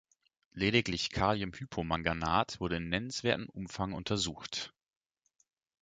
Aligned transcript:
Lediglich 0.53 1.11
Kaliumhypomanganat 1.11 2.59
wurde 2.59 2.77
in 2.77 2.89
nennenswertem 2.89 3.47
Umfang 3.49 3.93
untersucht. 3.93 4.73